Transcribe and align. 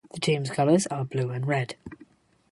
The 0.15 0.19
team's 0.19 0.49
colors 0.49 0.87
are 0.87 1.05
blue 1.05 1.29
and 1.29 1.45
red. 1.45 1.75